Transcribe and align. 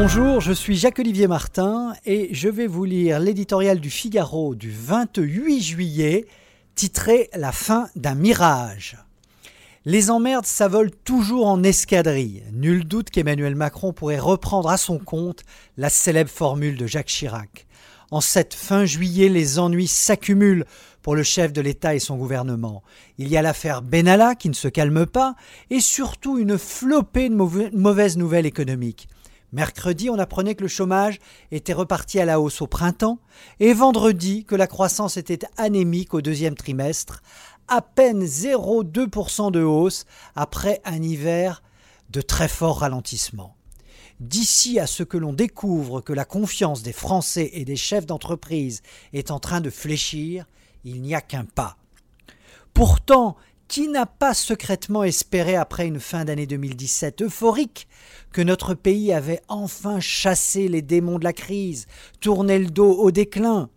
Bonjour, 0.00 0.40
je 0.40 0.52
suis 0.52 0.76
Jacques-Olivier 0.76 1.26
Martin 1.26 1.92
et 2.06 2.28
je 2.32 2.48
vais 2.48 2.68
vous 2.68 2.84
lire 2.84 3.18
l'éditorial 3.18 3.80
du 3.80 3.90
Figaro 3.90 4.54
du 4.54 4.70
28 4.70 5.60
juillet 5.60 6.26
titré 6.76 7.28
La 7.34 7.50
fin 7.50 7.88
d'un 7.96 8.14
mirage. 8.14 8.96
Les 9.84 10.10
emmerdes 10.10 10.46
s'avolent 10.46 10.94
toujours 11.02 11.48
en 11.48 11.64
escadrille. 11.64 12.44
Nul 12.52 12.86
doute 12.86 13.10
qu'Emmanuel 13.10 13.56
Macron 13.56 13.92
pourrait 13.92 14.20
reprendre 14.20 14.68
à 14.68 14.76
son 14.76 15.00
compte 15.00 15.42
la 15.76 15.90
célèbre 15.90 16.30
formule 16.30 16.76
de 16.76 16.86
Jacques 16.86 17.08
Chirac. 17.08 17.66
En 18.12 18.20
cette 18.20 18.54
fin 18.54 18.84
juillet, 18.84 19.28
les 19.28 19.58
ennuis 19.58 19.88
s'accumulent 19.88 20.64
pour 21.02 21.16
le 21.16 21.24
chef 21.24 21.52
de 21.52 21.60
l'État 21.60 21.96
et 21.96 21.98
son 21.98 22.16
gouvernement. 22.16 22.84
Il 23.18 23.26
y 23.26 23.36
a 23.36 23.42
l'affaire 23.42 23.82
Benalla 23.82 24.36
qui 24.36 24.48
ne 24.48 24.54
se 24.54 24.68
calme 24.68 25.06
pas 25.06 25.34
et 25.70 25.80
surtout 25.80 26.38
une 26.38 26.56
flopée 26.56 27.28
de 27.28 27.76
mauvaises 27.76 28.16
nouvelles 28.16 28.46
économiques. 28.46 29.08
Mercredi, 29.52 30.10
on 30.10 30.18
apprenait 30.18 30.54
que 30.54 30.62
le 30.62 30.68
chômage 30.68 31.18
était 31.50 31.72
reparti 31.72 32.20
à 32.20 32.26
la 32.26 32.40
hausse 32.40 32.60
au 32.60 32.66
printemps 32.66 33.18
et 33.60 33.72
vendredi 33.72 34.44
que 34.44 34.54
la 34.54 34.66
croissance 34.66 35.16
était 35.16 35.46
anémique 35.56 36.12
au 36.12 36.20
deuxième 36.20 36.54
trimestre, 36.54 37.22
à 37.66 37.80
peine 37.80 38.24
0,2% 38.24 39.50
de 39.50 39.62
hausse 39.62 40.04
après 40.36 40.82
un 40.84 41.02
hiver 41.02 41.62
de 42.10 42.20
très 42.20 42.48
fort 42.48 42.80
ralentissement. 42.80 43.56
D'ici 44.20 44.78
à 44.80 44.86
ce 44.86 45.02
que 45.02 45.16
l'on 45.16 45.32
découvre 45.32 46.00
que 46.00 46.12
la 46.12 46.24
confiance 46.24 46.82
des 46.82 46.92
Français 46.92 47.50
et 47.52 47.64
des 47.64 47.76
chefs 47.76 48.06
d'entreprise 48.06 48.82
est 49.12 49.30
en 49.30 49.38
train 49.38 49.60
de 49.60 49.70
fléchir, 49.70 50.46
il 50.84 51.00
n'y 51.00 51.14
a 51.14 51.20
qu'un 51.20 51.44
pas. 51.44 51.76
Pourtant, 52.74 53.36
qui 53.68 53.88
n'a 53.88 54.06
pas 54.06 54.32
secrètement 54.32 55.04
espéré 55.04 55.54
après 55.54 55.86
une 55.86 56.00
fin 56.00 56.24
d'année 56.24 56.46
2017 56.46 57.22
euphorique 57.22 57.86
que 58.32 58.40
notre 58.40 58.72
pays 58.72 59.12
avait 59.12 59.42
enfin 59.48 60.00
chassé 60.00 60.68
les 60.68 60.80
démons 60.80 61.18
de 61.18 61.24
la 61.24 61.34
crise, 61.34 61.86
tourné 62.20 62.58
le 62.58 62.70
dos 62.70 62.92
au 62.92 63.10
déclin 63.10 63.68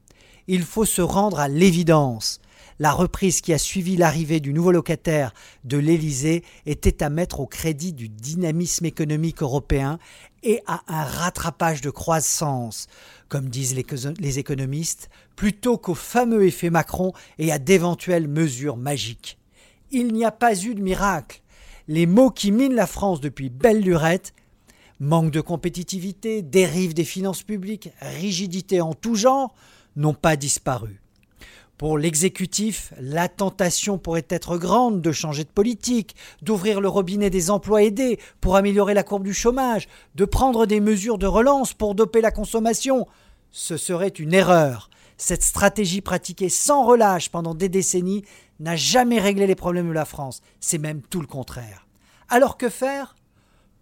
Il 0.48 0.64
faut 0.64 0.86
se 0.86 1.02
rendre 1.02 1.40
à 1.42 1.50
l'évidence. 1.50 2.40
La 2.80 2.94
reprise 2.94 3.42
qui 3.42 3.54
a 3.54 3.58
suivi 3.58 3.98
l'arrivée 3.98 4.40
du 4.40 4.54
nouveau 4.54 4.72
locataire 4.72 5.34
de 5.66 5.78
l'Élysée 5.78 6.44
était 6.66 7.04
à 7.04 7.10
mettre 7.10 7.42
au 7.42 7.46
crédit 7.46 7.94
du 7.94 8.08
dynamisme 8.08 8.86
économique 8.86 9.44
européen 9.44 10.00
et 10.42 10.62
à 10.68 10.82
un 10.88 11.04
rattrapage 11.04 11.82
de 11.82 11.90
croissance, 11.90 12.88
comme 13.28 13.50
disent 13.50 13.76
les 13.76 14.40
économistes, 14.40 15.10
plutôt 15.36 15.78
qu'au 15.78 15.96
fameux 15.96 16.46
effet 16.46 16.70
Macron 16.70 17.12
et 17.38 17.52
à 17.52 17.60
d'éventuelles 17.60 18.28
mesures 18.28 18.78
magiques. 18.78 19.38
Il 19.92 20.14
n'y 20.14 20.24
a 20.24 20.32
pas 20.32 20.56
eu 20.56 20.74
de 20.74 20.82
miracle. 20.82 21.42
Les 21.90 22.06
mots 22.06 22.32
qui 22.32 22.52
minent 22.52 22.76
la 22.76 22.88
France 22.88 23.20
depuis 23.20 23.50
belle 23.50 23.82
lurette 23.82 24.34
manque 25.02 25.32
de 25.32 25.42
compétitivité, 25.42 26.42
dérive 26.42 26.94
des 26.94 27.04
finances 27.04 27.44
publiques, 27.44 27.90
rigidité 28.00 28.80
en 28.80 28.94
tout 28.94 29.16
genre, 29.16 29.54
n'ont 29.96 30.14
pas 30.14 30.36
disparu. 30.36 31.02
Pour 31.78 31.98
l'exécutif, 31.98 32.94
la 33.00 33.28
tentation 33.28 33.98
pourrait 33.98 34.28
être 34.30 34.58
grande 34.58 35.02
de 35.02 35.12
changer 35.12 35.44
de 35.44 35.50
politique, 35.50 36.16
d'ouvrir 36.44 36.80
le 36.80 36.88
robinet 36.88 37.32
des 37.32 37.50
emplois 37.50 37.82
aidés 37.82 38.20
pour 38.40 38.56
améliorer 38.56 38.94
la 38.94 39.02
courbe 39.02 39.24
du 39.24 39.34
chômage, 39.34 39.88
de 40.14 40.26
prendre 40.26 40.68
des 40.68 40.80
mesures 40.80 41.18
de 41.18 41.26
relance 41.26 41.74
pour 41.74 41.96
doper 41.96 42.22
la 42.22 42.30
consommation. 42.30 43.08
Ce 43.50 43.78
serait 43.78 44.10
une 44.10 44.36
erreur. 44.36 44.92
Cette 45.18 45.44
stratégie 45.44 46.02
pratiquée 46.02 46.50
sans 46.50 46.86
relâche 46.86 47.30
pendant 47.30 47.56
des 47.56 47.70
décennies 47.70 48.24
n'a 48.62 48.76
jamais 48.76 49.20
réglé 49.20 49.48
les 49.48 49.56
problèmes 49.56 49.88
de 49.88 49.94
la 49.94 50.06
France, 50.06 50.42
c'est 50.60 50.78
même 50.78 51.02
tout 51.02 51.22
le 51.22 51.28
contraire. 51.28 51.88
Alors 52.30 52.58
que 52.58 52.70
faire? 52.70 53.16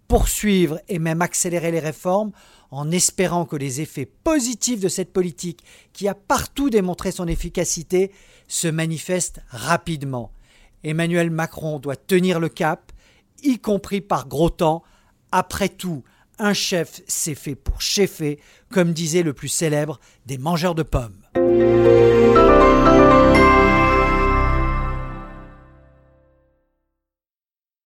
Poursuivre 0.07 0.79
et 0.87 0.97
même 0.97 1.21
accélérer 1.21 1.71
les 1.71 1.79
réformes 1.79 2.31
en 2.71 2.91
espérant 2.91 3.45
que 3.45 3.55
les 3.55 3.81
effets 3.81 4.05
positifs 4.05 4.79
de 4.79 4.87
cette 4.87 5.13
politique, 5.13 5.63
qui 5.93 6.07
a 6.07 6.15
partout 6.15 6.69
démontré 6.69 7.11
son 7.11 7.27
efficacité, 7.27 8.11
se 8.47 8.67
manifestent 8.67 9.41
rapidement. 9.49 10.31
Emmanuel 10.83 11.29
Macron 11.29 11.79
doit 11.79 11.95
tenir 11.95 12.39
le 12.39 12.49
cap, 12.49 12.91
y 13.43 13.59
compris 13.59 14.01
par 14.01 14.27
gros 14.27 14.49
temps. 14.49 14.83
Après 15.31 15.69
tout, 15.69 16.03
un 16.37 16.53
chef, 16.53 17.01
c'est 17.07 17.35
fait 17.35 17.55
pour 17.55 17.81
cheffer, 17.81 18.39
comme 18.71 18.93
disait 18.93 19.23
le 19.23 19.33
plus 19.33 19.49
célèbre 19.49 19.99
des 20.25 20.37
mangeurs 20.37 20.75
de 20.75 20.83
pommes. 20.83 21.21